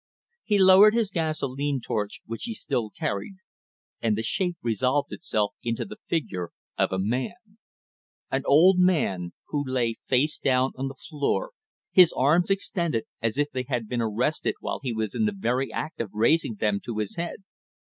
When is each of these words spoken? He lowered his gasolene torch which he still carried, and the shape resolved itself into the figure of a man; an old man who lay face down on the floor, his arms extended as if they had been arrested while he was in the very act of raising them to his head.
He 0.43 0.57
lowered 0.57 0.95
his 0.95 1.11
gasolene 1.11 1.79
torch 1.79 2.21
which 2.25 2.45
he 2.45 2.55
still 2.55 2.89
carried, 2.89 3.35
and 4.01 4.17
the 4.17 4.23
shape 4.23 4.57
resolved 4.63 5.13
itself 5.13 5.53
into 5.61 5.85
the 5.85 5.97
figure 6.07 6.49
of 6.75 6.91
a 6.91 6.97
man; 6.97 7.59
an 8.31 8.41
old 8.47 8.79
man 8.79 9.33
who 9.49 9.63
lay 9.63 9.97
face 10.07 10.39
down 10.39 10.71
on 10.75 10.87
the 10.87 10.95
floor, 10.95 11.51
his 11.91 12.11
arms 12.17 12.49
extended 12.49 13.03
as 13.21 13.37
if 13.37 13.51
they 13.51 13.65
had 13.69 13.87
been 13.87 14.01
arrested 14.01 14.55
while 14.59 14.79
he 14.81 14.91
was 14.91 15.13
in 15.13 15.25
the 15.25 15.37
very 15.37 15.71
act 15.71 16.01
of 16.01 16.09
raising 16.15 16.55
them 16.55 16.79
to 16.83 16.97
his 16.97 17.15
head. 17.17 17.43